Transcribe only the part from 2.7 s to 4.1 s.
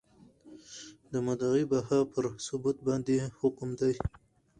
باندي حکم دی؟